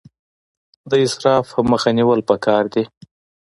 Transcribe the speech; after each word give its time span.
د 0.89 0.91
اسراف 1.05 1.47
مخه 1.71 1.89
نیول 1.97 2.19
پکار 2.29 2.63
دي 2.73 2.83